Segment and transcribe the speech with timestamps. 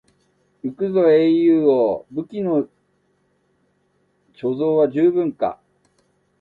[0.63, 2.67] 行くぞ英雄王、武器の
[4.33, 5.59] 貯蔵は十分か？